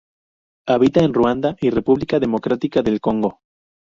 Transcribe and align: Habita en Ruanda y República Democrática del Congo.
Habita 0.67 1.03
en 1.03 1.13
Ruanda 1.13 1.55
y 1.61 1.69
República 1.69 2.19
Democrática 2.19 2.81
del 2.81 2.99
Congo. 2.99 3.41